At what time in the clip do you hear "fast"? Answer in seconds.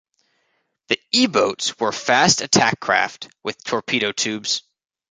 1.91-2.41